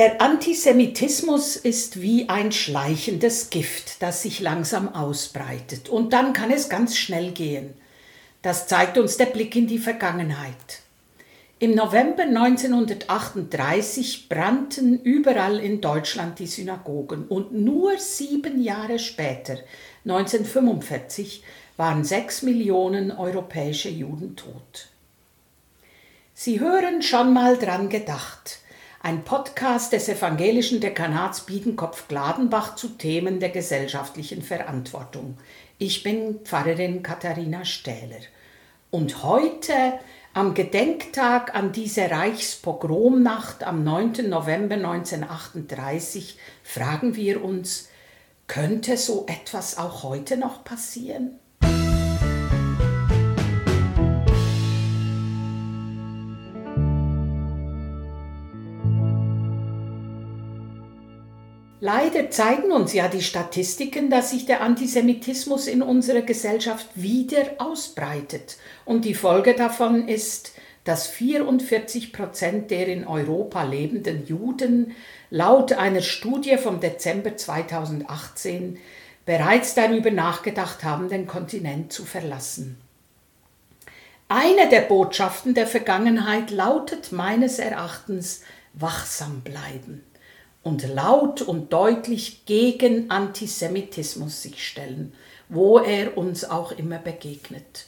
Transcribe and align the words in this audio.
Der 0.00 0.22
Antisemitismus 0.22 1.56
ist 1.56 2.00
wie 2.00 2.30
ein 2.30 2.52
schleichendes 2.52 3.50
Gift, 3.50 4.00
das 4.00 4.22
sich 4.22 4.40
langsam 4.40 4.94
ausbreitet. 4.94 5.90
Und 5.90 6.14
dann 6.14 6.32
kann 6.32 6.50
es 6.50 6.70
ganz 6.70 6.96
schnell 6.96 7.32
gehen. 7.32 7.74
Das 8.40 8.66
zeigt 8.66 8.96
uns 8.96 9.18
der 9.18 9.26
Blick 9.26 9.54
in 9.56 9.66
die 9.66 9.78
Vergangenheit. 9.78 10.80
Im 11.58 11.74
November 11.74 12.22
1938 12.22 14.30
brannten 14.30 14.98
überall 15.02 15.60
in 15.60 15.82
Deutschland 15.82 16.38
die 16.38 16.46
Synagogen 16.46 17.26
und 17.28 17.52
nur 17.52 17.98
sieben 17.98 18.62
Jahre 18.62 18.98
später, 18.98 19.58
1945, 20.06 21.42
waren 21.76 22.04
sechs 22.04 22.40
Millionen 22.40 23.12
europäische 23.12 23.90
Juden 23.90 24.34
tot. 24.34 24.88
Sie 26.32 26.58
hören 26.58 27.02
schon 27.02 27.34
mal 27.34 27.58
dran 27.58 27.90
gedacht 27.90 28.60
ein 29.02 29.24
Podcast 29.24 29.94
des 29.94 30.10
evangelischen 30.10 30.80
Dekanats 30.80 31.46
Biedenkopf-Gladenbach 31.46 32.76
zu 32.76 32.88
Themen 32.88 33.40
der 33.40 33.48
gesellschaftlichen 33.48 34.42
Verantwortung. 34.42 35.38
Ich 35.78 36.02
bin 36.02 36.40
Pfarrerin 36.44 37.02
Katharina 37.02 37.64
Stähler. 37.64 38.20
Und 38.90 39.22
heute, 39.22 39.72
am 40.34 40.52
Gedenktag 40.52 41.54
an 41.54 41.72
diese 41.72 42.10
Reichspogromnacht 42.10 43.64
am 43.64 43.84
9. 43.84 44.28
November 44.28 44.74
1938, 44.74 46.38
fragen 46.62 47.16
wir 47.16 47.42
uns, 47.42 47.88
könnte 48.48 48.98
so 48.98 49.24
etwas 49.26 49.78
auch 49.78 50.02
heute 50.02 50.36
noch 50.36 50.62
passieren? 50.62 51.39
Leider 61.82 62.30
zeigen 62.30 62.72
uns 62.72 62.92
ja 62.92 63.08
die 63.08 63.22
Statistiken, 63.22 64.10
dass 64.10 64.30
sich 64.30 64.44
der 64.44 64.60
Antisemitismus 64.60 65.66
in 65.66 65.80
unserer 65.80 66.20
Gesellschaft 66.20 66.88
wieder 66.94 67.54
ausbreitet. 67.56 68.58
Und 68.84 69.06
die 69.06 69.14
Folge 69.14 69.54
davon 69.54 70.06
ist, 70.06 70.52
dass 70.84 71.06
44 71.06 72.12
Prozent 72.12 72.70
der 72.70 72.86
in 72.88 73.06
Europa 73.06 73.62
lebenden 73.62 74.26
Juden 74.26 74.94
laut 75.30 75.72
einer 75.72 76.02
Studie 76.02 76.58
vom 76.58 76.80
Dezember 76.80 77.38
2018 77.38 78.78
bereits 79.24 79.74
darüber 79.74 80.10
nachgedacht 80.10 80.84
haben, 80.84 81.08
den 81.08 81.26
Kontinent 81.26 81.94
zu 81.94 82.04
verlassen. 82.04 82.78
Eine 84.28 84.68
der 84.68 84.82
Botschaften 84.82 85.54
der 85.54 85.66
Vergangenheit 85.66 86.50
lautet 86.50 87.10
meines 87.10 87.58
Erachtens 87.58 88.42
wachsam 88.74 89.40
bleiben 89.40 90.04
und 90.62 90.86
laut 90.94 91.42
und 91.42 91.72
deutlich 91.72 92.44
gegen 92.44 93.10
Antisemitismus 93.10 94.42
sich 94.42 94.66
stellen, 94.66 95.12
wo 95.48 95.78
er 95.78 96.16
uns 96.16 96.44
auch 96.44 96.72
immer 96.72 96.98
begegnet. 96.98 97.86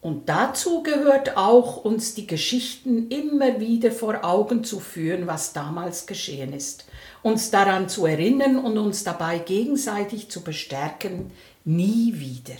Und 0.00 0.28
dazu 0.28 0.82
gehört 0.82 1.38
auch, 1.38 1.82
uns 1.82 2.14
die 2.14 2.26
Geschichten 2.26 3.08
immer 3.08 3.58
wieder 3.58 3.90
vor 3.90 4.22
Augen 4.22 4.62
zu 4.62 4.78
führen, 4.78 5.26
was 5.26 5.54
damals 5.54 6.06
geschehen 6.06 6.52
ist, 6.52 6.84
uns 7.22 7.50
daran 7.50 7.88
zu 7.88 8.04
erinnern 8.04 8.58
und 8.58 8.76
uns 8.76 9.02
dabei 9.02 9.38
gegenseitig 9.38 10.28
zu 10.28 10.42
bestärken, 10.42 11.30
nie 11.64 12.12
wieder. 12.16 12.58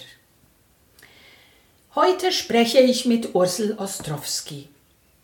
Heute 1.95 2.33
spreche 2.33 2.79
ich 2.79 3.05
mit 3.05 3.35
Ursel 3.35 3.77
Ostrowski. 3.79 4.69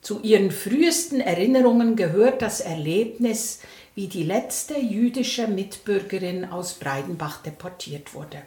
Zu 0.03 0.21
ihren 0.21 0.51
frühesten 0.51 1.21
Erinnerungen 1.21 1.97
gehört 1.97 2.43
das 2.43 2.61
Erlebnis, 2.61 3.61
wie 3.94 4.08
die 4.08 4.22
letzte 4.22 4.78
jüdische 4.78 5.48
Mitbürgerin 5.48 6.44
aus 6.44 6.74
Breidenbach 6.74 7.42
deportiert 7.42 8.14
wurde. 8.14 8.42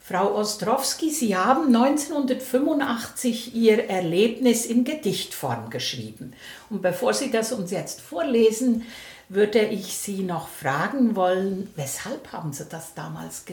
Frau 0.00 0.34
Ostrowski, 0.34 1.10
Sie 1.10 1.36
haben 1.36 1.66
1985 1.74 3.54
Ihr 3.54 3.88
Erlebnis 3.88 4.66
in 4.66 4.82
Gedichtform 4.82 5.70
geschrieben. 5.70 6.32
Und 6.68 6.82
bevor 6.82 7.14
Sie 7.14 7.30
das 7.30 7.52
uns 7.52 7.70
jetzt 7.70 8.00
vorlesen, 8.00 8.84
würde 9.28 9.60
ich 9.60 9.96
Sie 9.96 10.24
noch 10.24 10.48
fragen 10.48 11.14
wollen, 11.14 11.70
weshalb 11.76 12.32
haben 12.32 12.52
Sie 12.52 12.64
das 12.64 12.94
damals 12.94 13.44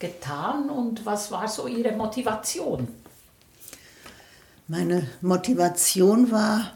getan 0.00 0.70
und 0.70 1.06
was 1.06 1.30
war 1.30 1.46
so 1.46 1.68
Ihre 1.68 1.92
Motivation? 1.92 2.88
Meine 4.66 5.08
Motivation 5.20 6.32
war, 6.32 6.72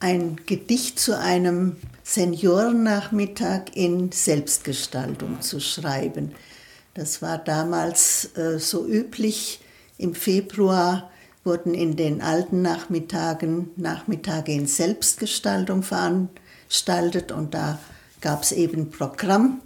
ein 0.00 0.40
Gedicht 0.46 0.98
zu 0.98 1.18
einem 1.18 1.76
Seniorennachmittag 2.08 3.74
in 3.74 4.12
Selbstgestaltung 4.12 5.40
zu 5.40 5.58
schreiben. 5.58 6.30
Das 6.94 7.20
war 7.20 7.36
damals 7.36 8.30
äh, 8.36 8.60
so 8.60 8.86
üblich. 8.86 9.60
Im 9.98 10.14
Februar 10.14 11.10
wurden 11.42 11.74
in 11.74 11.96
den 11.96 12.22
alten 12.22 12.62
Nachmittagen 12.62 13.70
Nachmittage 13.74 14.52
in 14.52 14.68
Selbstgestaltung 14.68 15.82
veranstaltet 15.82 17.32
und 17.32 17.54
da 17.54 17.80
gab 18.20 18.44
es 18.44 18.52
eben 18.52 18.90
Programm. 18.90 19.60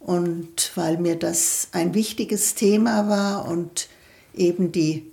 Und 0.00 0.72
weil 0.76 0.96
mir 0.96 1.16
das 1.16 1.68
ein 1.72 1.92
wichtiges 1.92 2.54
Thema 2.54 3.10
war 3.10 3.46
und 3.46 3.88
eben 4.34 4.72
die 4.72 5.12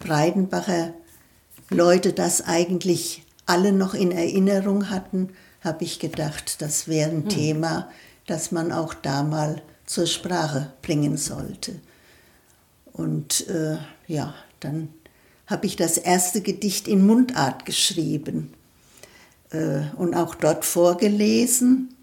Breidenbacher 0.00 0.94
Leute 1.70 2.12
das 2.12 2.42
eigentlich 2.44 3.22
alle 3.46 3.72
noch 3.72 3.94
in 3.94 4.10
Erinnerung 4.10 4.90
hatten, 4.90 5.30
habe 5.62 5.84
ich 5.84 5.98
gedacht, 5.98 6.60
das 6.62 6.88
wäre 6.88 7.10
ein 7.10 7.22
hm. 7.22 7.28
Thema, 7.28 7.90
das 8.26 8.52
man 8.52 8.72
auch 8.72 8.94
da 8.94 9.22
mal 9.22 9.62
zur 9.86 10.06
Sprache 10.06 10.72
bringen 10.82 11.16
sollte. 11.16 11.80
Und 12.92 13.48
äh, 13.48 13.78
ja, 14.06 14.34
dann 14.60 14.88
habe 15.46 15.66
ich 15.66 15.76
das 15.76 15.96
erste 15.96 16.42
Gedicht 16.42 16.86
in 16.88 17.06
Mundart 17.06 17.64
geschrieben 17.64 18.52
äh, 19.50 19.80
und 19.96 20.14
auch 20.14 20.34
dort 20.34 20.64
vorgelesen. 20.64 21.94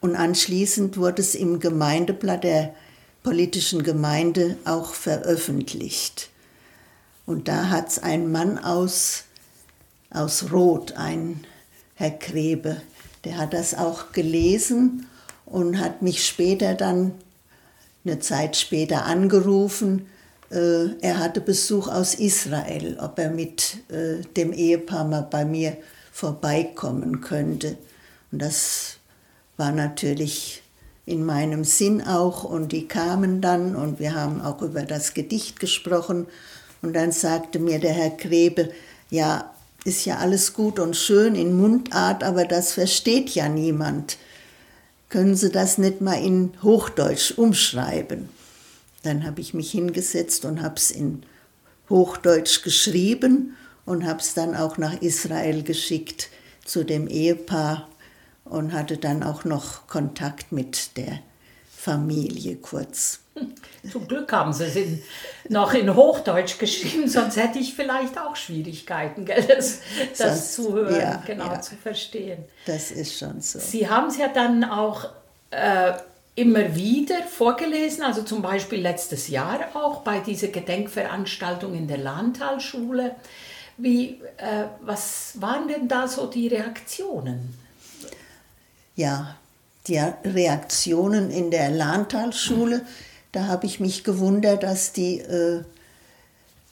Und 0.00 0.16
anschließend 0.16 0.96
wurde 0.96 1.22
es 1.22 1.34
im 1.34 1.60
Gemeindeblatt 1.60 2.44
der 2.44 2.74
politischen 3.22 3.82
Gemeinde 3.82 4.56
auch 4.64 4.94
veröffentlicht. 4.94 6.30
Und 7.26 7.46
da 7.46 7.68
hat 7.68 7.88
es 7.88 7.98
ein 7.98 8.32
Mann 8.32 8.58
aus, 8.58 9.24
aus 10.10 10.50
Rot, 10.50 10.92
ein 10.92 11.44
Herr 12.02 12.10
Grebe. 12.10 12.82
Der 13.24 13.38
hat 13.38 13.54
das 13.54 13.74
auch 13.78 14.10
gelesen 14.10 15.06
und 15.46 15.78
hat 15.78 16.02
mich 16.02 16.26
später 16.26 16.74
dann, 16.74 17.12
eine 18.04 18.18
Zeit 18.18 18.56
später, 18.56 19.04
angerufen. 19.04 20.06
Äh, 20.50 20.96
er 21.00 21.20
hatte 21.20 21.40
Besuch 21.40 21.86
aus 21.86 22.16
Israel, 22.16 22.98
ob 23.00 23.20
er 23.20 23.30
mit 23.30 23.76
äh, 23.88 24.22
dem 24.36 24.52
Ehepaar 24.52 25.04
mal 25.04 25.28
bei 25.30 25.44
mir 25.44 25.76
vorbeikommen 26.10 27.20
könnte. 27.20 27.78
Und 28.32 28.42
das 28.42 28.96
war 29.56 29.70
natürlich 29.70 30.60
in 31.06 31.24
meinem 31.24 31.62
Sinn 31.62 32.02
auch 32.02 32.42
und 32.42 32.72
die 32.72 32.88
kamen 32.88 33.40
dann 33.40 33.76
und 33.76 34.00
wir 34.00 34.16
haben 34.16 34.40
auch 34.40 34.60
über 34.60 34.82
das 34.82 35.14
Gedicht 35.14 35.60
gesprochen 35.60 36.26
und 36.80 36.94
dann 36.94 37.12
sagte 37.12 37.60
mir 37.60 37.78
der 37.78 37.92
Herr 37.92 38.10
Grebe, 38.10 38.70
ja, 39.08 39.51
ist 39.84 40.04
ja 40.04 40.18
alles 40.18 40.52
gut 40.52 40.78
und 40.78 40.96
schön 40.96 41.34
in 41.34 41.56
Mundart, 41.56 42.22
aber 42.22 42.44
das 42.44 42.72
versteht 42.72 43.30
ja 43.30 43.48
niemand. 43.48 44.16
Können 45.08 45.34
Sie 45.34 45.50
das 45.50 45.78
nicht 45.78 46.00
mal 46.00 46.22
in 46.22 46.52
Hochdeutsch 46.62 47.32
umschreiben? 47.32 48.28
Dann 49.02 49.26
habe 49.26 49.40
ich 49.40 49.52
mich 49.52 49.72
hingesetzt 49.72 50.44
und 50.44 50.62
habe 50.62 50.76
es 50.76 50.90
in 50.90 51.24
Hochdeutsch 51.90 52.62
geschrieben 52.62 53.56
und 53.84 54.06
habe 54.06 54.20
es 54.20 54.34
dann 54.34 54.54
auch 54.54 54.78
nach 54.78 55.00
Israel 55.02 55.62
geschickt 55.62 56.28
zu 56.64 56.84
dem 56.84 57.08
Ehepaar 57.08 57.88
und 58.44 58.72
hatte 58.72 58.96
dann 58.96 59.22
auch 59.22 59.44
noch 59.44 59.86
Kontakt 59.88 60.52
mit 60.52 60.96
der 60.96 61.18
Familie 61.82 62.56
kurz. 62.58 63.18
Zum 63.90 64.06
Glück 64.06 64.30
haben 64.30 64.52
Sie 64.52 64.64
es 64.64 65.50
noch 65.50 65.74
in 65.74 65.92
Hochdeutsch 65.96 66.58
geschrieben, 66.58 67.08
sonst 67.08 67.36
hätte 67.36 67.58
ich 67.58 67.74
vielleicht 67.74 68.16
auch 68.18 68.36
Schwierigkeiten, 68.36 69.24
gell, 69.24 69.42
das, 69.42 69.80
das 70.16 70.54
zu 70.54 70.74
hören, 70.74 70.94
ja, 70.94 71.22
genau 71.26 71.46
ja. 71.46 71.60
zu 71.60 71.74
verstehen. 71.74 72.44
Das 72.66 72.92
ist 72.92 73.18
schon 73.18 73.40
so. 73.40 73.58
Sie 73.58 73.88
haben 73.88 74.08
es 74.08 74.16
ja 74.16 74.28
dann 74.28 74.62
auch 74.62 75.08
äh, 75.50 75.94
immer 76.36 76.76
wieder 76.76 77.20
vorgelesen, 77.24 78.04
also 78.04 78.22
zum 78.22 78.42
Beispiel 78.42 78.80
letztes 78.80 79.26
Jahr 79.26 79.74
auch 79.74 80.02
bei 80.02 80.20
dieser 80.20 80.48
Gedenkveranstaltung 80.48 81.74
in 81.74 81.88
der 81.88 81.98
Landtalschule. 81.98 83.16
Wie, 83.76 84.20
äh, 84.36 84.66
was 84.82 85.32
waren 85.40 85.66
denn 85.66 85.88
da 85.88 86.06
so 86.06 86.26
die 86.26 86.46
Reaktionen? 86.46 87.58
Ja, 88.94 89.34
die 89.88 89.98
Reaktionen 89.98 91.30
in 91.30 91.50
der 91.50 91.70
Lahntalschule, 91.70 92.82
da 93.32 93.46
habe 93.46 93.66
ich 93.66 93.80
mich 93.80 94.04
gewundert, 94.04 94.62
dass 94.62 94.92
die 94.92 95.18
äh, 95.18 95.62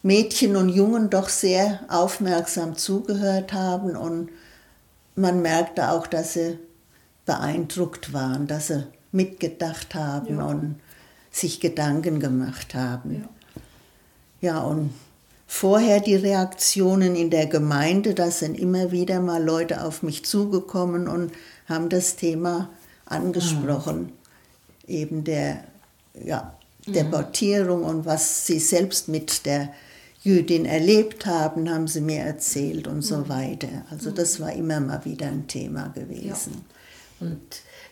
Mädchen 0.03 0.57
und 0.57 0.69
Jungen 0.69 1.11
doch 1.11 1.29
sehr 1.29 1.81
aufmerksam 1.89 2.77
zugehört 2.77 3.53
haben 3.53 3.97
und 3.97 4.31
man 5.17 5.43
merkte 5.43 5.91
auch, 5.91 6.07
dass 6.07 6.35
sie 6.35 6.59
beeindruckt 7.27 8.13
waren, 8.13 8.47
dass 8.47 8.69
sie 8.69 8.87
mitgedacht 9.13 9.95
haben 9.95 10.39
ja. 10.39 10.45
und 10.45 10.81
sich 11.31 11.61
Gedanken 11.61 12.21
gemacht 12.21 12.75
haben. 12.75 13.27
Ja. 14.41 14.55
ja, 14.55 14.61
und 14.61 14.93
vorher 15.47 16.01
die 16.01 16.17
Reaktionen 16.17 17.15
in 17.15 17.31
der 17.31 17.47
Gemeinde, 17.47 18.15
da 18.15 18.31
sind 18.31 18.59
immer 18.59 18.91
wieder 18.91 19.21
mal 19.21 19.43
Leute 19.43 19.85
auf 19.85 20.03
mich 20.03 20.25
zugekommen 20.25 21.09
und 21.09 21.33
haben 21.69 21.89
das 21.89 22.17
Thema 22.17 22.69
angesprochen. 23.11 24.01
Mhm. 24.03 24.13
Eben 24.87 25.25
der, 25.25 25.65
ja, 26.25 26.55
mhm. 26.87 27.11
Portierung 27.11 27.85
und 27.85 28.07
was 28.07 28.47
sie 28.47 28.59
selbst 28.59 29.09
mit 29.09 29.47
der 29.47 29.71
Jüdin 30.23 30.67
erlebt 30.67 31.25
haben, 31.27 31.71
haben 31.71 31.89
sie 31.89 32.03
mir 32.03 32.21
erzählt 32.21 32.87
und 32.87 33.03
so 33.03 33.19
mhm. 33.19 33.29
weiter. 33.29 33.85
Also 33.91 34.11
das 34.11 34.41
war 34.41 34.53
immer 34.53 34.81
mal 34.81 35.05
wieder 35.05 35.27
ein 35.27 35.47
Thema 35.47 35.89
gewesen. 35.89 36.65
Ja. 37.21 37.27
Und 37.27 37.41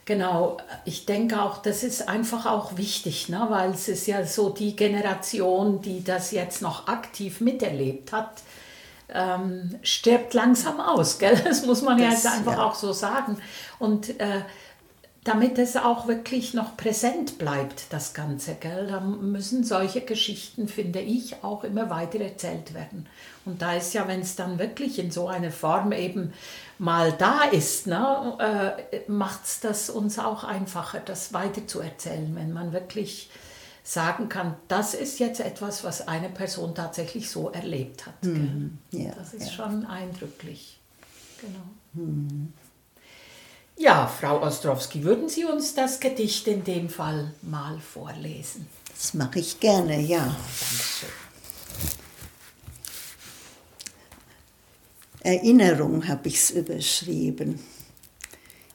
genau, 0.04 0.58
ich 0.84 1.06
denke 1.06 1.40
auch, 1.40 1.58
das 1.58 1.82
ist 1.82 2.08
einfach 2.08 2.46
auch 2.46 2.76
wichtig, 2.76 3.28
ne? 3.28 3.46
weil 3.48 3.70
es 3.70 3.88
ist 3.88 4.06
ja 4.06 4.26
so 4.26 4.50
die 4.50 4.76
Generation, 4.76 5.80
die 5.80 6.04
das 6.04 6.30
jetzt 6.30 6.60
noch 6.60 6.86
aktiv 6.86 7.40
miterlebt 7.40 8.12
hat, 8.12 8.42
ähm, 9.10 9.76
stirbt 9.82 10.34
langsam 10.34 10.80
aus. 10.80 11.18
Gell? 11.18 11.40
Das 11.44 11.64
muss 11.64 11.82
man 11.82 11.96
das, 11.96 12.06
ja 12.06 12.12
jetzt 12.12 12.26
einfach 12.26 12.58
ja. 12.58 12.64
auch 12.64 12.74
so 12.74 12.92
sagen. 12.92 13.38
Und 13.78 14.20
äh, 14.20 14.42
damit 15.28 15.58
es 15.58 15.76
auch 15.76 16.08
wirklich 16.08 16.54
noch 16.54 16.76
präsent 16.76 17.38
bleibt, 17.38 17.92
das 17.92 18.14
Ganze. 18.14 18.54
Gell? 18.54 18.86
Da 18.86 19.00
müssen 19.00 19.62
solche 19.62 20.00
Geschichten, 20.00 20.68
finde 20.68 21.00
ich, 21.00 21.44
auch 21.44 21.64
immer 21.64 21.90
weiter 21.90 22.18
erzählt 22.20 22.72
werden. 22.72 23.06
Und 23.44 23.60
da 23.60 23.74
ist 23.74 23.92
ja, 23.92 24.08
wenn 24.08 24.20
es 24.20 24.36
dann 24.36 24.58
wirklich 24.58 24.98
in 24.98 25.10
so 25.10 25.28
einer 25.28 25.50
Form 25.50 25.92
eben 25.92 26.32
mal 26.78 27.12
da 27.12 27.42
ist, 27.42 27.86
ne, 27.86 28.76
äh, 28.90 29.10
macht 29.10 29.44
es 29.44 29.60
das 29.60 29.90
uns 29.90 30.18
auch 30.18 30.44
einfacher, 30.44 31.00
das 31.00 31.32
weiter 31.32 31.66
zu 31.66 31.80
erzählen, 31.80 32.34
wenn 32.34 32.52
man 32.52 32.72
wirklich 32.72 33.30
sagen 33.84 34.28
kann, 34.28 34.54
das 34.68 34.94
ist 34.94 35.18
jetzt 35.18 35.40
etwas, 35.40 35.84
was 35.84 36.08
eine 36.08 36.28
Person 36.28 36.74
tatsächlich 36.74 37.30
so 37.30 37.50
erlebt 37.50 38.06
hat. 38.06 38.22
Mhm. 38.22 38.78
Ja, 38.92 39.12
das 39.14 39.34
ist 39.34 39.46
ja. 39.46 39.52
schon 39.52 39.86
eindrücklich. 39.86 40.78
Genau. 41.40 42.04
Mhm. 42.06 42.52
Ja, 43.80 44.08
Frau 44.08 44.42
Ostrowski, 44.42 45.04
würden 45.04 45.28
Sie 45.28 45.44
uns 45.44 45.72
das 45.72 46.00
Gedicht 46.00 46.48
in 46.48 46.64
dem 46.64 46.88
Fall 46.88 47.32
mal 47.42 47.78
vorlesen? 47.78 48.66
Das 48.92 49.14
mache 49.14 49.38
ich 49.38 49.60
gerne, 49.60 50.00
ja. 50.00 50.18
Dankeschön. 50.18 51.08
Erinnerung 55.20 56.08
habe 56.08 56.26
ich 56.26 56.38
es 56.38 56.50
überschrieben. 56.50 57.60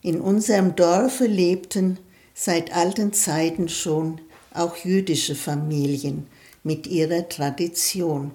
In 0.02 0.22
unserem 0.22 0.74
Dorfe 0.78 1.26
lebten 1.26 2.00
seit 2.34 2.74
alten 2.74 3.12
Zeiten 3.12 3.68
schon 3.68 4.22
auch 4.54 4.78
jüdische 4.78 5.36
Familien 5.36 6.28
mit 6.64 6.88
ihrer 6.88 7.28
Tradition. 7.28 8.32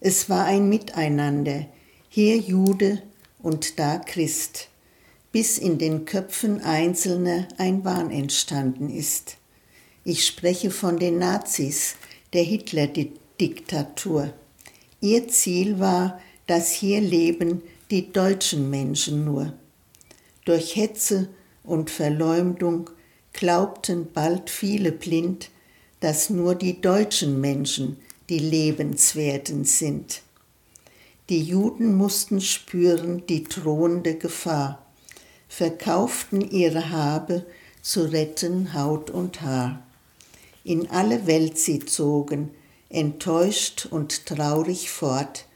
Es 0.00 0.28
war 0.28 0.46
ein 0.46 0.68
Miteinander, 0.68 1.66
hier 2.08 2.38
Jude 2.38 3.02
und 3.40 3.78
da 3.78 3.98
Christ 3.98 4.68
bis 5.36 5.58
in 5.58 5.76
den 5.76 6.06
Köpfen 6.06 6.62
Einzelner 6.62 7.46
ein 7.58 7.84
Wahn 7.84 8.10
entstanden 8.10 8.88
ist. 8.88 9.36
Ich 10.02 10.24
spreche 10.24 10.70
von 10.70 10.98
den 10.98 11.18
Nazis, 11.18 11.96
der 12.32 12.42
Hitler-Diktatur. 12.42 14.32
Ihr 15.02 15.28
Ziel 15.28 15.78
war, 15.78 16.18
dass 16.46 16.72
hier 16.72 17.02
leben 17.02 17.60
die 17.90 18.10
deutschen 18.12 18.70
Menschen 18.70 19.26
nur. 19.26 19.52
Durch 20.46 20.74
Hetze 20.74 21.28
und 21.64 21.90
Verleumdung 21.90 22.88
glaubten 23.34 24.10
bald 24.10 24.48
viele 24.48 24.90
blind, 24.90 25.50
dass 26.00 26.30
nur 26.30 26.54
die 26.54 26.80
deutschen 26.80 27.42
Menschen 27.42 27.98
die 28.30 28.38
Lebenswerten 28.38 29.66
sind. 29.66 30.22
Die 31.28 31.42
Juden 31.42 31.94
mussten 31.94 32.40
spüren 32.40 33.26
die 33.26 33.44
drohende 33.44 34.14
Gefahr 34.14 34.85
verkauften 35.48 36.40
ihre 36.40 36.90
Habe 36.90 37.46
zu 37.82 38.10
retten 38.10 38.74
Haut 38.74 39.10
und 39.10 39.42
Haar. 39.42 39.82
In 40.64 40.90
alle 40.90 41.26
Welt 41.26 41.58
sie 41.58 41.78
zogen, 41.78 42.50
enttäuscht 42.88 43.86
und 43.90 44.26
traurig 44.26 44.90
fort, 44.90 45.46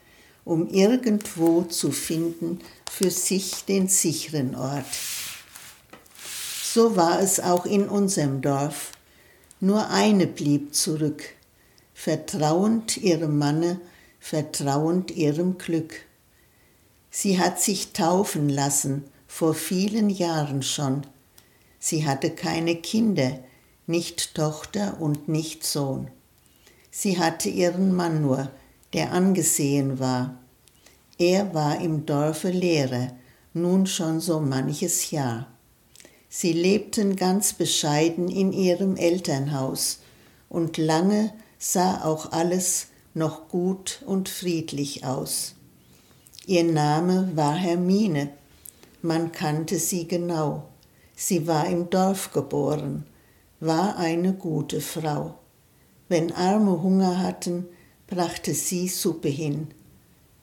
um 0.45 0.67
irgendwo 0.67 1.63
zu 1.63 1.91
finden 1.91 2.59
für 2.89 3.11
sich 3.11 3.65
den 3.65 3.87
sicheren 3.87 4.55
Ort. 4.55 4.85
So 6.63 6.95
war 6.95 7.19
es 7.21 7.39
auch 7.39 7.65
in 7.65 7.89
unserem 7.89 8.41
Dorf. 8.41 8.91
Nur 9.59 9.89
eine 9.89 10.25
blieb 10.25 10.73
zurück, 10.73 11.23
vertrauend 11.93 12.97
ihrem 12.97 13.37
Manne, 13.37 13.79
vertrauend 14.19 15.11
ihrem 15.11 15.57
Glück. 15.57 15.93
Sie 17.09 17.39
hat 17.39 17.59
sich 17.59 17.91
taufen 17.91 18.47
lassen 18.47 19.03
vor 19.31 19.53
vielen 19.53 20.09
Jahren 20.09 20.61
schon. 20.61 21.07
Sie 21.79 22.05
hatte 22.05 22.31
keine 22.31 22.75
Kinder, 22.75 23.39
nicht 23.87 24.35
Tochter 24.35 24.97
und 24.99 25.29
nicht 25.29 25.63
Sohn. 25.63 26.11
Sie 26.91 27.17
hatte 27.17 27.47
ihren 27.47 27.95
Mann 27.95 28.21
nur, 28.21 28.51
der 28.91 29.13
angesehen 29.13 29.99
war. 29.99 30.37
Er 31.17 31.53
war 31.53 31.79
im 31.79 32.05
Dorfe 32.05 32.49
Lehrer, 32.49 33.13
nun 33.53 33.87
schon 33.87 34.19
so 34.19 34.41
manches 34.41 35.11
Jahr. 35.11 35.47
Sie 36.27 36.51
lebten 36.51 37.15
ganz 37.15 37.53
bescheiden 37.53 38.27
in 38.27 38.51
ihrem 38.51 38.97
Elternhaus, 38.97 39.99
und 40.49 40.77
lange 40.77 41.33
sah 41.57 42.03
auch 42.03 42.33
alles 42.33 42.87
noch 43.13 43.47
gut 43.47 44.03
und 44.05 44.27
friedlich 44.27 45.05
aus. 45.05 45.55
Ihr 46.45 46.65
Name 46.65 47.31
war 47.33 47.55
Hermine, 47.55 48.29
man 49.03 49.31
kannte 49.31 49.79
sie 49.79 50.07
genau. 50.07 50.69
Sie 51.15 51.47
war 51.47 51.67
im 51.67 51.89
Dorf 51.89 52.31
geboren, 52.31 53.05
war 53.59 53.97
eine 53.97 54.33
gute 54.33 54.81
Frau. 54.81 55.35
Wenn 56.09 56.31
Arme 56.31 56.81
Hunger 56.81 57.19
hatten, 57.19 57.67
brachte 58.07 58.53
sie 58.53 58.87
Suppe 58.87 59.29
hin. 59.29 59.67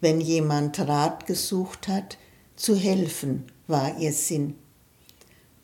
Wenn 0.00 0.20
jemand 0.20 0.78
Rat 0.78 1.26
gesucht 1.26 1.88
hat, 1.88 2.16
zu 2.56 2.76
helfen 2.76 3.44
war 3.66 3.98
ihr 3.98 4.12
Sinn. 4.12 4.54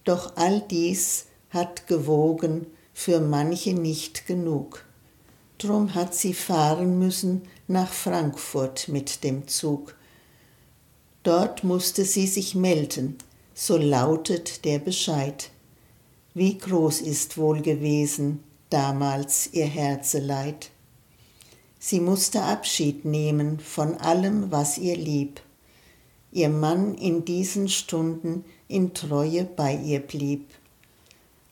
Doch 0.04 0.36
all 0.36 0.60
dies 0.60 1.26
hat 1.50 1.86
gewogen 1.86 2.66
für 2.92 3.20
manche 3.20 3.72
nicht 3.72 4.26
genug. 4.26 4.84
Drum 5.58 5.94
hat 5.94 6.14
sie 6.14 6.34
fahren 6.34 6.98
müssen 6.98 7.42
nach 7.68 7.92
Frankfurt 7.92 8.88
mit 8.88 9.24
dem 9.24 9.48
Zug 9.48 9.94
Dort 11.24 11.64
musste 11.64 12.04
sie 12.04 12.26
sich 12.26 12.54
melden, 12.54 13.16
so 13.54 13.78
lautet 13.78 14.64
der 14.66 14.78
Bescheid. 14.78 15.50
Wie 16.34 16.58
groß 16.58 17.00
ist 17.00 17.38
wohl 17.38 17.62
gewesen 17.62 18.44
damals 18.68 19.48
ihr 19.52 19.66
Herzeleid. 19.66 20.70
Sie 21.78 22.00
musste 22.00 22.42
Abschied 22.42 23.06
nehmen 23.06 23.58
von 23.58 23.96
allem, 23.96 24.50
was 24.50 24.76
ihr 24.76 24.96
lieb. 24.96 25.40
Ihr 26.30 26.50
Mann 26.50 26.94
in 26.94 27.24
diesen 27.24 27.68
Stunden 27.68 28.44
in 28.68 28.92
Treue 28.92 29.44
bei 29.44 29.76
ihr 29.76 30.00
blieb. 30.00 30.50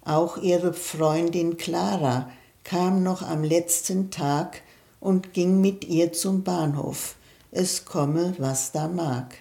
Auch 0.04 0.36
ihre 0.36 0.74
Freundin 0.74 1.56
Clara 1.56 2.30
kam 2.64 3.02
noch 3.02 3.22
am 3.22 3.42
letzten 3.42 4.10
Tag 4.10 4.60
und 5.00 5.32
ging 5.32 5.62
mit 5.62 5.84
ihr 5.84 6.12
zum 6.12 6.42
Bahnhof. 6.42 7.16
Es 7.52 7.86
komme, 7.86 8.34
was 8.38 8.72
da 8.72 8.88
mag. 8.88 9.36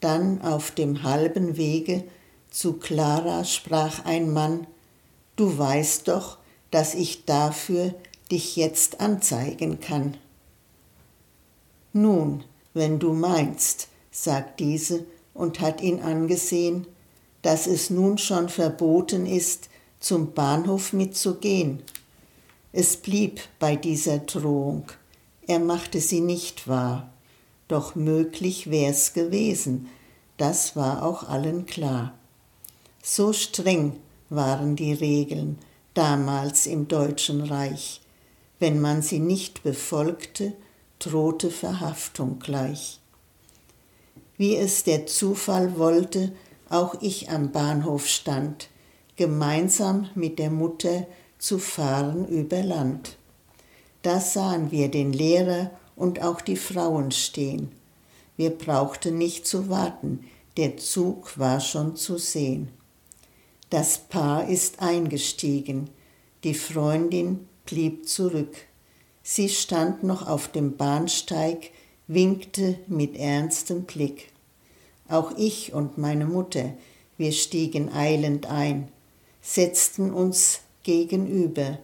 Dann 0.00 0.42
auf 0.42 0.70
dem 0.70 1.02
halben 1.02 1.56
Wege 1.56 2.04
zu 2.50 2.74
Clara 2.74 3.44
sprach 3.44 4.04
ein 4.04 4.32
Mann, 4.32 4.66
Du 5.36 5.56
weißt 5.56 6.08
doch, 6.08 6.38
dass 6.70 6.94
ich 6.94 7.24
dafür 7.24 7.94
dich 8.30 8.56
jetzt 8.56 9.00
anzeigen 9.00 9.80
kann. 9.80 10.16
Nun, 11.92 12.44
wenn 12.74 12.98
du 12.98 13.12
meinst, 13.12 13.88
sagt 14.10 14.60
diese 14.60 15.04
und 15.32 15.60
hat 15.60 15.80
ihn 15.80 16.00
angesehen, 16.00 16.86
dass 17.42 17.66
es 17.66 17.90
nun 17.90 18.18
schon 18.18 18.48
verboten 18.48 19.24
ist, 19.26 19.70
zum 19.98 20.32
Bahnhof 20.32 20.92
mitzugehen. 20.92 21.82
Es 22.72 22.96
blieb 22.96 23.40
bei 23.58 23.76
dieser 23.76 24.18
Drohung, 24.18 24.84
er 25.46 25.58
machte 25.58 26.00
sie 26.00 26.20
nicht 26.20 26.68
wahr 26.68 27.10
doch 27.70 27.94
möglich 27.94 28.70
wär's 28.70 29.12
gewesen, 29.12 29.88
das 30.36 30.76
war 30.76 31.02
auch 31.02 31.28
allen 31.28 31.66
klar. 31.66 32.14
So 33.02 33.32
streng 33.32 33.96
waren 34.28 34.76
die 34.76 34.92
Regeln 34.92 35.58
damals 35.94 36.66
im 36.66 36.88
Deutschen 36.88 37.42
Reich, 37.42 38.00
wenn 38.58 38.80
man 38.80 39.02
sie 39.02 39.18
nicht 39.18 39.62
befolgte, 39.62 40.52
drohte 40.98 41.50
Verhaftung 41.50 42.38
gleich. 42.38 43.00
wie 44.40 44.56
es 44.56 44.84
der 44.84 45.04
Zufall 45.04 45.76
wollte, 45.76 46.32
auch 46.70 46.94
ich 47.02 47.28
am 47.28 47.52
Bahnhof 47.52 48.06
stand, 48.06 48.70
gemeinsam 49.16 50.08
mit 50.14 50.38
der 50.38 50.50
Mutter 50.50 51.06
zu 51.38 51.58
fahren 51.58 52.26
über 52.26 52.62
Land. 52.62 53.18
Da 54.00 54.18
sahen 54.18 54.70
wir 54.70 54.90
den 54.90 55.12
Lehrer 55.12 55.70
und 56.00 56.22
auch 56.22 56.40
die 56.40 56.56
Frauen 56.56 57.10
stehen. 57.10 57.70
Wir 58.38 58.50
brauchten 58.50 59.18
nicht 59.18 59.46
zu 59.46 59.68
warten, 59.68 60.24
der 60.56 60.78
Zug 60.78 61.38
war 61.38 61.60
schon 61.60 61.94
zu 61.94 62.16
sehen. 62.16 62.70
Das 63.68 63.98
Paar 63.98 64.48
ist 64.48 64.80
eingestiegen, 64.80 65.90
die 66.42 66.54
Freundin 66.54 67.46
blieb 67.66 68.08
zurück. 68.08 68.56
Sie 69.22 69.50
stand 69.50 70.02
noch 70.02 70.26
auf 70.26 70.48
dem 70.48 70.78
Bahnsteig, 70.78 71.70
winkte 72.08 72.78
mit 72.88 73.16
ernstem 73.16 73.82
Blick. 73.82 74.32
Auch 75.06 75.36
ich 75.36 75.74
und 75.74 75.98
meine 75.98 76.24
Mutter, 76.24 76.72
wir 77.18 77.32
stiegen 77.32 77.92
eilend 77.92 78.46
ein, 78.46 78.88
setzten 79.42 80.10
uns 80.10 80.60
gegenüber. 80.82 81.78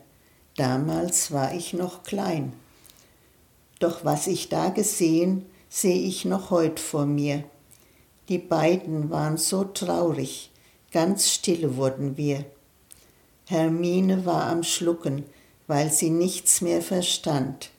Damals 0.57 1.33
war 1.33 1.55
ich 1.55 1.75
noch 1.75 2.03
klein. 2.03 2.55
Doch 3.79 4.05
was 4.05 4.27
ich 4.27 4.49
da 4.49 4.71
gesehen, 4.71 5.45
sehe 5.69 6.01
ich 6.01 6.25
noch 6.25 6.51
heut 6.51 6.81
vor 6.81 7.07
mir. 7.07 7.45
Die 8.29 8.39
beiden 8.39 9.11
waren 9.11 9.37
so 9.37 9.65
traurig, 9.65 10.51
ganz 10.93 11.31
stille 11.31 11.77
wurden 11.77 12.17
wir. 12.17 12.45
Hermine 13.47 14.27
war 14.27 14.47
am 14.47 14.63
Schlucken, 14.63 15.25
weil 15.67 15.93
sie 15.93 16.11
nichts 16.11 16.61
mehr 16.61 16.83
verstand. 16.83 17.71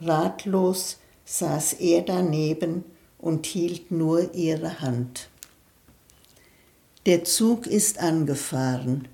Ratlos 0.00 0.98
saß 1.24 1.74
er 1.74 2.02
daneben 2.02 2.84
und 3.18 3.46
hielt 3.46 3.90
nur 3.90 4.34
ihre 4.34 4.80
Hand. 4.80 5.28
Der 7.06 7.24
Zug 7.24 7.66
ist 7.66 7.98
angefahren. 7.98 9.08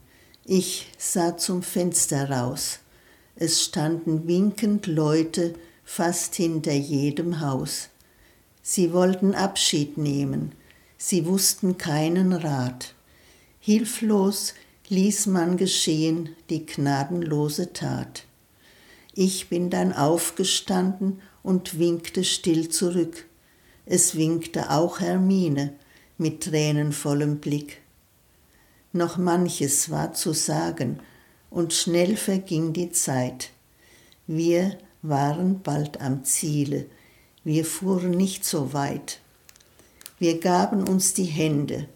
Ich 0.44 0.88
sah 0.98 1.36
zum 1.36 1.62
Fenster 1.62 2.30
raus. 2.30 2.80
Es 3.36 3.62
standen 3.62 4.26
winkend 4.26 4.86
Leute 4.86 5.54
fast 5.94 6.36
hinter 6.36 6.72
jedem 6.72 7.40
Haus. 7.40 7.90
Sie 8.62 8.94
wollten 8.94 9.34
Abschied 9.34 9.98
nehmen, 9.98 10.52
sie 10.96 11.26
wussten 11.26 11.76
keinen 11.76 12.32
Rat. 12.32 12.94
Hilflos 13.60 14.54
ließ 14.88 15.26
man 15.26 15.58
geschehen 15.58 16.30
die 16.48 16.64
gnadenlose 16.64 17.74
Tat. 17.74 18.24
Ich 19.12 19.50
bin 19.50 19.68
dann 19.68 19.92
aufgestanden 19.92 21.20
und 21.42 21.78
winkte 21.78 22.24
still 22.24 22.70
zurück. 22.70 23.26
Es 23.84 24.14
winkte 24.14 24.70
auch 24.70 24.98
Hermine 24.98 25.74
mit 26.16 26.44
tränenvollem 26.44 27.36
Blick. 27.36 27.82
Noch 28.94 29.18
manches 29.18 29.90
war 29.90 30.14
zu 30.14 30.32
sagen, 30.32 31.00
und 31.50 31.74
schnell 31.74 32.16
verging 32.16 32.72
die 32.72 32.92
Zeit. 32.92 33.50
Wir 34.26 34.78
waren 35.02 35.62
bald 35.62 36.00
am 36.00 36.24
Ziele, 36.24 36.86
wir 37.44 37.64
fuhren 37.64 38.12
nicht 38.12 38.44
so 38.44 38.72
weit. 38.72 39.18
Wir 40.18 40.38
gaben 40.38 40.86
uns 40.86 41.12
die 41.14 41.24
Hände, 41.24 41.88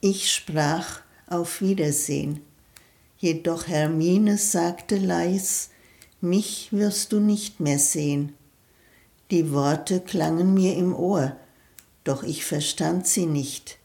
ich 0.00 0.32
sprach 0.32 1.00
auf 1.26 1.60
Wiedersehen. 1.60 2.40
Jedoch 3.18 3.66
Hermine 3.66 4.38
sagte 4.38 4.96
leis, 4.96 5.70
mich 6.20 6.68
wirst 6.72 7.12
du 7.12 7.20
nicht 7.20 7.60
mehr 7.60 7.78
sehen. 7.78 8.32
Die 9.30 9.52
Worte 9.52 10.00
klangen 10.00 10.54
mir 10.54 10.76
im 10.76 10.94
Ohr, 10.94 11.36
doch 12.04 12.22
ich 12.22 12.44
verstand 12.44 13.06
sie 13.06 13.26
nicht. 13.26 13.78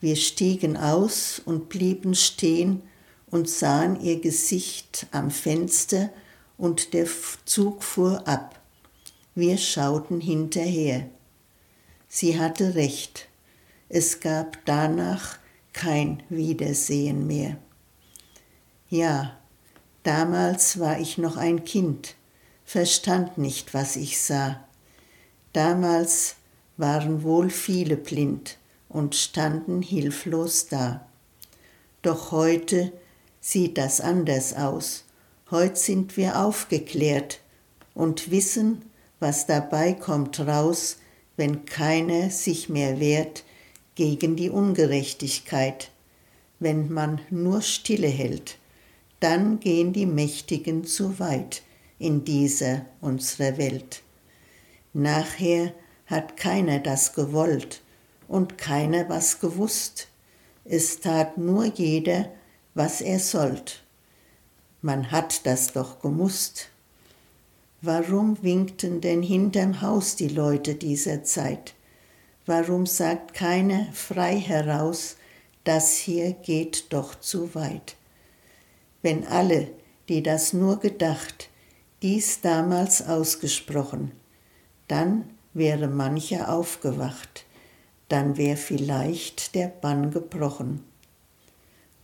Wir 0.00 0.16
stiegen 0.16 0.76
aus 0.76 1.40
und 1.44 1.68
blieben 1.68 2.14
stehen 2.14 2.82
und 3.30 3.48
sahen 3.48 4.00
ihr 4.00 4.20
Gesicht 4.20 5.06
am 5.10 5.30
Fenster 5.30 6.10
und 6.58 6.92
der 6.92 7.06
Zug 7.44 7.82
fuhr 7.82 8.26
ab. 8.26 8.60
Wir 9.34 9.56
schauten 9.56 10.20
hinterher. 10.20 11.08
Sie 12.08 12.38
hatte 12.38 12.74
recht, 12.74 13.28
es 13.88 14.20
gab 14.20 14.58
danach 14.64 15.38
kein 15.72 16.22
Wiedersehen 16.28 17.26
mehr. 17.26 17.56
Ja, 18.90 19.36
damals 20.02 20.80
war 20.80 20.98
ich 20.98 21.18
noch 21.18 21.36
ein 21.36 21.64
Kind, 21.64 22.16
verstand 22.64 23.38
nicht, 23.38 23.74
was 23.74 23.96
ich 23.96 24.20
sah. 24.20 24.64
Damals 25.52 26.36
waren 26.76 27.22
wohl 27.22 27.50
viele 27.50 27.96
blind 27.96 28.58
und 28.88 29.14
standen 29.14 29.82
hilflos 29.82 30.66
da. 30.68 31.06
Doch 32.02 32.32
heute 32.32 32.92
sieht 33.40 33.78
das 33.78 34.00
anders 34.00 34.54
aus. 34.54 35.04
Heut 35.50 35.78
sind 35.78 36.18
wir 36.18 36.38
aufgeklärt 36.38 37.40
und 37.94 38.30
wissen, 38.30 38.82
was 39.18 39.46
dabei 39.46 39.94
kommt 39.94 40.38
raus, 40.40 40.98
wenn 41.36 41.64
keiner 41.64 42.28
sich 42.28 42.68
mehr 42.68 43.00
wehrt 43.00 43.44
gegen 43.94 44.36
die 44.36 44.50
Ungerechtigkeit. 44.50 45.90
Wenn 46.60 46.92
man 46.92 47.20
nur 47.30 47.62
stille 47.62 48.08
hält, 48.08 48.58
dann 49.20 49.58
gehen 49.58 49.94
die 49.94 50.06
Mächtigen 50.06 50.84
zu 50.84 51.18
weit 51.18 51.62
in 51.98 52.24
dieser 52.24 52.84
unserer 53.00 53.56
Welt. 53.56 54.02
Nachher 54.92 55.72
hat 56.06 56.36
keiner 56.36 56.78
das 56.78 57.14
gewollt 57.14 57.80
und 58.28 58.58
keiner 58.58 59.08
was 59.08 59.40
gewusst. 59.40 60.08
Es 60.64 61.00
tat 61.00 61.38
nur 61.38 61.64
jeder, 61.64 62.30
was 62.74 63.00
er 63.00 63.18
sollt. 63.18 63.82
Man 64.80 65.10
hat 65.10 65.44
das 65.44 65.72
doch 65.72 66.00
gemusst. 66.00 66.68
Warum 67.82 68.42
winkten 68.42 69.00
denn 69.00 69.22
hinterm 69.22 69.82
Haus 69.82 70.16
die 70.16 70.28
Leute 70.28 70.74
dieser 70.74 71.24
Zeit? 71.24 71.74
Warum 72.46 72.86
sagt 72.86 73.34
keiner 73.34 73.86
frei 73.92 74.36
heraus, 74.38 75.16
das 75.64 75.96
hier 75.96 76.32
geht 76.32 76.92
doch 76.92 77.18
zu 77.20 77.54
weit? 77.54 77.96
Wenn 79.02 79.26
alle, 79.26 79.68
die 80.08 80.22
das 80.22 80.52
nur 80.52 80.78
gedacht, 80.78 81.50
dies 82.02 82.40
damals 82.40 83.06
ausgesprochen, 83.06 84.12
dann 84.86 85.28
wäre 85.54 85.88
mancher 85.88 86.52
aufgewacht, 86.52 87.44
dann 88.08 88.36
wär 88.36 88.56
vielleicht 88.56 89.54
der 89.54 89.68
Bann 89.68 90.10
gebrochen. 90.10 90.84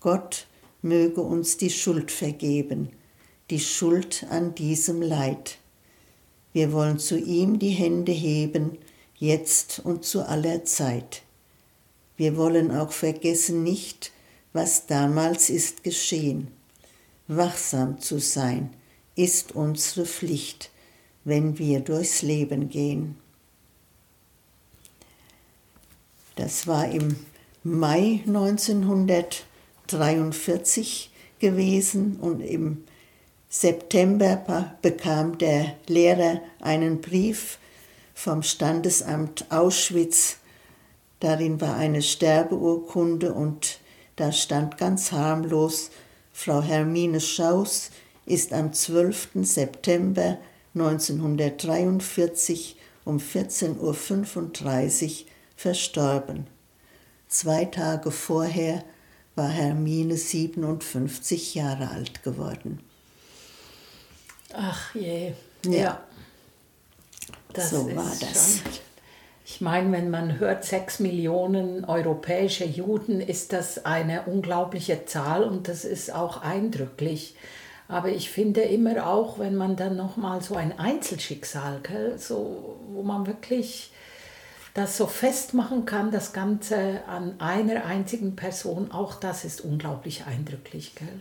Gott 0.00 0.47
möge 0.85 1.23
uns 1.23 1.57
die 1.57 1.71
Schuld 1.71 2.11
vergeben, 2.11 2.91
die 3.50 3.59
Schuld 3.59 4.26
an 4.29 4.55
diesem 4.55 5.00
Leid. 5.00 5.59
Wir 6.53 6.73
wollen 6.73 6.99
zu 6.99 7.19
ihm 7.19 7.59
die 7.59 7.71
Hände 7.71 8.12
heben, 8.12 8.79
jetzt 9.17 9.81
und 9.83 10.05
zu 10.05 10.29
aller 10.29 10.64
Zeit. 10.64 11.23
Wir 12.17 12.37
wollen 12.37 12.71
auch 12.71 12.93
vergessen 12.93 13.62
nicht, 13.62 14.12
was 14.53 14.87
damals 14.87 15.50
ist 15.50 15.83
geschehen. 15.83 16.49
Wachsam 17.29 17.99
zu 17.99 18.21
sein 18.21 18.71
ist 19.17 19.53
unsere 19.53 20.05
Pflicht, 20.05 20.71
wenn 21.25 21.59
wir 21.59 21.81
durchs 21.81 22.21
Leben 22.21 22.69
gehen. 22.69 23.17
Das 26.37 26.67
war 26.67 26.88
im 26.91 27.17
Mai 27.62 28.23
1943 29.93 31.11
gewesen 31.38 32.17
und 32.21 32.41
im 32.41 32.85
September 33.49 34.76
bekam 34.83 35.38
der 35.38 35.76
Lehrer 35.87 36.41
einen 36.61 37.00
Brief 37.00 37.59
vom 38.14 38.43
Standesamt 38.43 39.47
Auschwitz. 39.50 40.38
Darin 41.21 41.61
war 41.61 41.76
eine 41.76 42.03
Sterbeurkunde 42.03 43.33
und 43.33 43.79
da 44.17 44.33
stand 44.33 44.76
ganz 44.79 45.12
harmlos, 45.12 45.93
Frau 46.33 46.61
Hermine 46.62 47.21
Schaus 47.21 47.91
ist 48.26 48.53
am 48.53 48.73
12. 48.73 49.29
September 49.43 50.38
1943 50.75 52.76
um 53.05 53.19
14.35 53.19 53.79
Uhr 53.79 53.95
verstorben. 55.57 56.49
Zwei 57.29 57.67
Tage 57.67 58.11
vorher 58.11 58.83
war 59.37 59.49
Hermine 59.49 60.17
57 60.17 61.55
Jahre 61.55 61.91
alt 61.91 62.23
geworden. 62.23 62.81
Ach 64.53 64.95
je, 64.95 65.33
ja. 65.64 65.73
ja. 65.73 66.00
Das 67.53 67.71
so 67.71 67.95
war 67.95 68.12
das. 68.21 68.59
Schon, 68.59 68.73
ich 69.47 69.61
meine, 69.61 69.93
wenn 69.93 70.11
man 70.11 70.38
hört, 70.38 70.64
sechs 70.64 71.00
Millionen 71.00 71.85
europäische 71.85 72.64
Juden, 72.64 73.21
ist 73.21 73.53
das 73.53 73.85
eine 73.85 74.23
unglaubliche 74.23 75.05
Zahl 75.05 75.45
und 75.45 75.69
das 75.69 75.85
ist 75.85 76.12
auch 76.14 76.43
eindrücklich. 76.43 77.37
Aber 77.87 78.09
ich 78.09 78.31
finde 78.31 78.62
immer 78.62 79.07
auch, 79.07 79.38
wenn 79.38 79.55
man 79.55 79.76
dann 79.76 79.97
nochmal 79.97 80.41
so 80.41 80.57
ein 80.57 80.79
Einzelschicksal, 80.79 81.81
gell, 81.83 82.19
so, 82.19 82.79
wo 82.93 83.03
man 83.03 83.26
wirklich 83.26 83.91
das 84.75 84.97
so 84.97 85.07
festmachen 85.07 85.87
kann, 85.87 86.11
das 86.11 86.33
Ganze 86.33 87.04
an 87.07 87.40
einer 87.40 87.85
einzigen 87.85 88.35
Person, 88.35 88.90
auch 88.90 89.14
das 89.14 89.45
ist 89.45 89.61
unglaublich 89.61 90.26
eindrücklich. 90.26 90.97
Gell? 90.97 91.21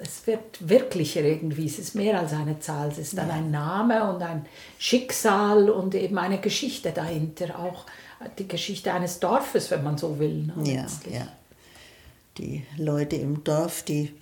es 0.00 0.24
wird 0.26 0.68
wirklicher 0.68 1.22
irgendwie, 1.22 1.66
es 1.66 1.80
ist 1.80 1.96
mehr 1.96 2.20
als 2.20 2.32
eine 2.32 2.60
Zahl, 2.60 2.90
es 2.90 2.98
ist 2.98 3.18
dann 3.18 3.28
ein 3.28 3.50
Name 3.50 4.08
und 4.14 4.22
ein 4.22 4.46
Schicksal 4.78 5.68
und 5.68 5.96
eben 5.96 6.16
eine 6.16 6.38
Geschichte 6.38 6.92
dahinter, 6.92 7.58
auch 7.58 7.86
die 8.38 8.46
Geschichte 8.46 8.92
eines 8.92 9.18
Dorfes, 9.18 9.72
wenn 9.72 9.82
man 9.82 9.98
so 9.98 10.20
will. 10.20 10.52
Ne, 10.56 10.72
ja, 10.72 10.86
ja. 11.10 11.26
Die 12.38 12.64
Leute 12.76 13.16
im 13.16 13.42
Dorf, 13.42 13.82
die 13.82 14.14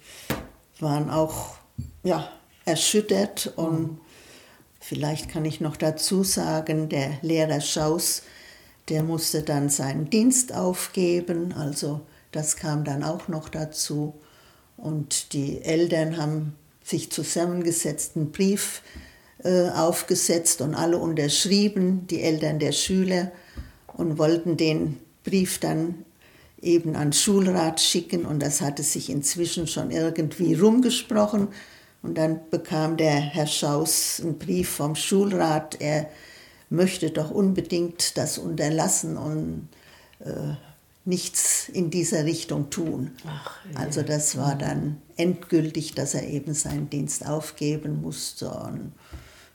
waren 0.81 1.11
auch 1.11 1.57
ja, 2.03 2.31
erschüttert 2.65 3.53
und 3.57 3.81
mhm. 3.81 4.01
vielleicht 4.81 5.29
kann 5.29 5.45
ich 5.45 5.61
noch 5.61 5.77
dazu 5.77 6.23
sagen, 6.23 6.89
der 6.89 7.19
Lehrer 7.21 7.61
Schaus, 7.61 8.23
der 8.89 9.03
musste 9.03 9.43
dann 9.43 9.69
seinen 9.69 10.11
Dienst 10.11 10.55
aufgeben, 10.55 11.53
also 11.53 12.01
das 12.33 12.57
kam 12.57 12.85
dann 12.85 13.03
auch 13.03 13.29
noch 13.29 13.49
dazu. 13.49 14.15
Und 14.77 15.33
die 15.33 15.63
Eltern 15.63 16.17
haben 16.17 16.55
sich 16.85 17.11
zusammengesetzt, 17.11 18.13
einen 18.17 18.33
Brief 18.33 18.83
äh, 19.43 19.69
aufgesetzt 19.71 20.61
und 20.61 20.75
alle 20.75 20.99
unterschrieben, 20.99 22.07
die 22.09 22.23
Eltern 22.23 22.59
der 22.59 22.73
Schüler, 22.73 23.33
und 23.95 24.17
wollten 24.17 24.57
den 24.57 24.99
Brief 25.25 25.59
dann 25.59 26.05
eben 26.63 26.95
an 26.95 27.13
Schulrat 27.13 27.81
schicken. 27.81 28.25
Und 28.25 28.41
das 28.41 28.61
hatte 28.61 28.85
sich 28.85 29.11
inzwischen 29.11 29.67
schon 29.67 29.91
irgendwie 29.91 30.55
rumgesprochen. 30.55 31.49
Und 32.03 32.17
dann 32.17 32.41
bekam 32.51 32.97
der 32.97 33.17
Herr 33.17 33.49
Schaus 33.49 34.21
einen 34.23 34.39
Brief 34.39 34.69
vom 34.69 34.95
Schulrat, 34.95 35.81
er 35.81 36.09
möchte 36.71 37.11
doch 37.11 37.31
unbedingt 37.31 38.17
das 38.17 38.39
unterlassen 38.39 39.17
und 39.17 39.69
äh, 40.21 40.55
nichts 41.05 41.69
in 41.71 41.91
dieser 41.91 42.25
Richtung 42.25 42.69
tun. 42.69 43.13
Ach, 43.27 43.57
ja. 43.73 43.81
Also 43.81 44.03
das 44.03 44.37
war 44.37 44.55
dann 44.57 45.01
endgültig, 45.17 45.95
dass 45.95 46.15
er 46.15 46.29
eben 46.29 46.53
seinen 46.53 46.91
Dienst 46.91 47.27
aufgeben 47.27 48.03
musste. 48.03 48.51
Und 48.51 48.93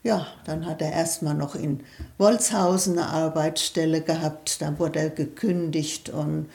ja, 0.01 0.25
dann 0.45 0.65
hat 0.65 0.81
er 0.81 0.91
erstmal 0.91 1.35
noch 1.35 1.53
in 1.55 1.81
Wolzhausen 2.17 2.97
eine 2.97 3.07
Arbeitsstelle 3.07 4.01
gehabt, 4.01 4.61
dann 4.61 4.79
wurde 4.79 4.99
er 4.99 5.09
gekündigt 5.11 6.09
und 6.09 6.49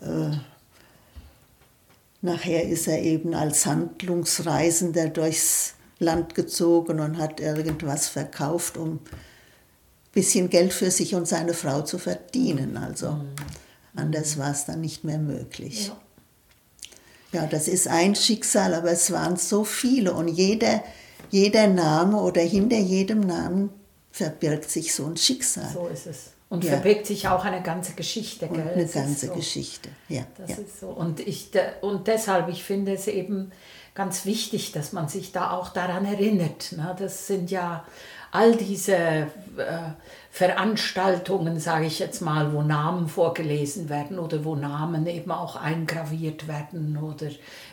äh, 0.00 0.30
nachher 2.22 2.66
ist 2.66 2.88
er 2.88 3.02
eben 3.02 3.34
als 3.34 3.66
Handlungsreisender 3.66 5.08
durchs 5.08 5.74
Land 5.98 6.34
gezogen 6.34 6.98
und 6.98 7.18
hat 7.18 7.40
irgendwas 7.40 8.08
verkauft, 8.08 8.78
um 8.78 9.00
bisschen 10.12 10.50
Geld 10.50 10.72
für 10.72 10.90
sich 10.90 11.14
und 11.14 11.26
seine 11.26 11.54
Frau 11.54 11.82
zu 11.82 11.98
verdienen. 11.98 12.76
Also 12.76 13.12
mhm. 13.12 13.34
anders 13.96 14.38
war 14.38 14.50
es 14.50 14.64
dann 14.64 14.80
nicht 14.80 15.04
mehr 15.04 15.18
möglich. 15.18 15.90
Ja. 17.32 17.40
ja, 17.40 17.46
das 17.46 17.68
ist 17.68 17.88
ein 17.88 18.14
Schicksal, 18.14 18.74
aber 18.74 18.90
es 18.90 19.10
waren 19.12 19.36
so 19.36 19.64
viele 19.64 20.12
und 20.12 20.28
jeder, 20.28 20.82
jeder 21.30 21.68
Name 21.68 22.18
oder 22.18 22.42
hinter 22.42 22.78
jedem 22.78 23.20
Namen 23.20 23.70
verbirgt 24.10 24.70
sich 24.70 24.94
so 24.94 25.06
ein 25.06 25.16
Schicksal. 25.16 25.70
So 25.72 25.86
ist 25.86 26.06
es. 26.06 26.30
Und 26.48 26.64
ja. 26.64 26.72
verbirgt 26.72 27.06
sich 27.06 27.28
auch 27.28 27.44
eine 27.44 27.62
ganze 27.62 27.92
Geschichte. 27.92 28.48
Gell? 28.48 28.60
eine 28.60 28.82
das 28.82 28.92
ganze 28.92 29.28
so. 29.28 29.34
Geschichte, 29.34 29.88
ja. 30.08 30.26
Das 30.36 30.50
ja. 30.50 30.56
ist 30.56 30.80
so. 30.80 30.88
Und, 30.88 31.20
ich, 31.20 31.50
und 31.80 32.08
deshalb, 32.08 32.48
ich 32.48 32.64
finde 32.64 32.94
es 32.94 33.06
eben 33.06 33.52
ganz 33.94 34.24
wichtig, 34.24 34.72
dass 34.72 34.92
man 34.92 35.08
sich 35.08 35.32
da 35.32 35.50
auch 35.50 35.70
daran 35.70 36.04
erinnert. 36.04 36.72
Ne? 36.72 36.94
Das 36.98 37.26
sind 37.26 37.50
ja 37.50 37.84
all 38.32 38.54
diese 38.54 38.94
äh, 38.94 39.26
Veranstaltungen, 40.30 41.58
sage 41.58 41.86
ich 41.86 41.98
jetzt 41.98 42.20
mal, 42.20 42.52
wo 42.52 42.62
Namen 42.62 43.08
vorgelesen 43.08 43.88
werden 43.88 44.18
oder 44.18 44.44
wo 44.44 44.54
Namen 44.54 45.06
eben 45.06 45.32
auch 45.32 45.56
eingraviert 45.56 46.46
werden 46.46 46.96
oder 46.96 47.26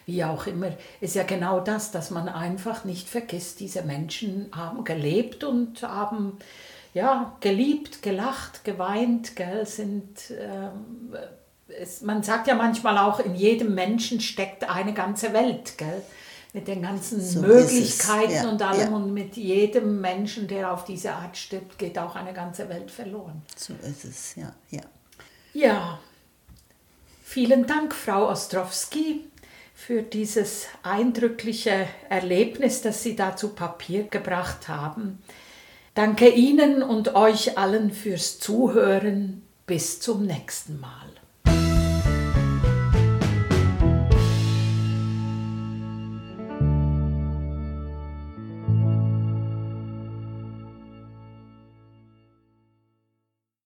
wie 0.06 0.24
auch 0.24 0.48
immer, 0.48 0.72
ist 1.00 1.16
ja 1.16 1.24
genau 1.24 1.60
das, 1.60 1.92
dass 1.92 2.10
man 2.10 2.28
einfach 2.28 2.86
nicht 2.86 3.08
vergisst, 3.08 3.60
diese 3.60 3.84
Menschen 3.84 4.50
haben 4.56 4.84
gelebt 4.84 5.44
und 5.44 5.84
haben 5.84 6.39
ja, 6.94 7.38
geliebt, 7.41 8.02
gelacht, 8.02 8.65
geweint, 8.65 9.36
gell, 9.36 9.68
sind, 9.68 10.32
ähm, 10.32 11.13
es, 11.69 12.01
man 12.01 12.23
sagt 12.23 12.47
ja 12.47 12.56
manchmal 12.56 12.97
auch, 12.97 13.19
in 13.19 13.36
jedem 13.36 13.75
Menschen 13.75 14.19
steckt 14.19 14.69
eine 14.69 14.93
ganze 14.93 15.34
Welt, 15.34 15.77
gell 15.77 16.03
mit 16.53 16.67
den 16.67 16.82
ganzen 16.82 17.21
so 17.21 17.41
Möglichkeiten 17.41 18.32
ja, 18.32 18.49
und 18.49 18.62
allem 18.62 18.80
ja. 18.80 18.95
und 18.95 19.13
mit 19.13 19.36
jedem 19.36 20.01
Menschen, 20.01 20.47
der 20.47 20.73
auf 20.73 20.86
diese 20.86 21.13
Art 21.13 21.38
stirbt, 21.38 21.77
geht 21.77 21.99
auch 21.99 22.15
eine 22.15 22.34
ganze 22.34 22.67
Welt 22.69 22.89
verloren. 22.89 23.43
So 23.56 23.73
ist 23.73 24.06
es, 24.06 24.36
ja, 24.36 24.53
ja. 24.71 24.82
Ja, 25.53 25.99
vielen 27.23 27.67
Dank, 27.67 27.93
Frau 27.93 28.30
Ostrowski, 28.30 29.25
für 29.75 30.01
dieses 30.01 30.65
eindrückliche 30.84 31.88
Erlebnis, 32.10 32.82
das 32.82 33.03
Sie 33.03 33.15
da 33.15 33.36
zu 33.36 33.49
Papier 33.49 34.03
gebracht 34.03 34.67
haben. 34.67 35.19
Danke 35.93 36.30
Ihnen 36.30 36.82
und 36.82 37.15
euch 37.15 37.58
allen 37.58 37.91
fürs 37.91 38.39
Zuhören. 38.39 39.43
Bis 39.67 39.99
zum 39.99 40.25
nächsten 40.25 40.80
Mal. 40.80 41.16